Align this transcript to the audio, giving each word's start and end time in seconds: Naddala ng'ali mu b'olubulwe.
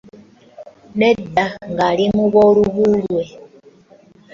Naddala 0.99 1.57
ng'ali 1.73 2.05
mu 2.15 2.25
b'olubulwe. 2.31 3.23